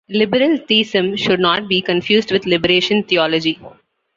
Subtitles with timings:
[0.09, 3.59] Liberal theism should not be confused with Liberation Theology.